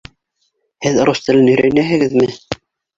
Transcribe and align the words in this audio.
Һеҙ 0.87 0.97
рус 1.11 1.23
телен 1.29 1.55
өйрәнәһегеҙме? 1.55 2.29